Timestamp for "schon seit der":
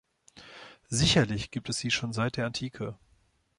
1.91-2.47